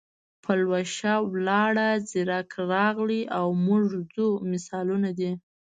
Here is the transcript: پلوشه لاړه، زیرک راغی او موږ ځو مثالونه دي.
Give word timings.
پلوشه 0.43 1.13
لاړه، 1.47 1.89
زیرک 2.09 2.51
راغی 2.71 3.21
او 3.37 3.47
موږ 3.65 3.85
ځو 4.13 4.27
مثالونه 4.51 5.09
دي. 5.19 5.31